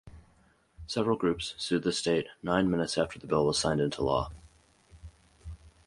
Several 0.87 1.15
groups 1.15 1.53
sued 1.59 1.83
the 1.83 1.91
state 1.91 2.25
nine 2.41 2.71
minutes 2.71 2.97
after 2.97 3.19
the 3.19 3.27
bill 3.27 3.45
was 3.45 3.59
signed 3.59 3.79
into 3.79 4.01
law. 4.01 4.31